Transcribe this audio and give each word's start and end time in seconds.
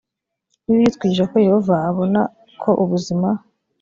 bibiliya 0.65 0.91
itwigisha 0.91 1.29
ko 1.31 1.35
yehova 1.47 1.75
abona 1.89 2.21
ko 2.61 2.69
ubuzima 2.83 3.29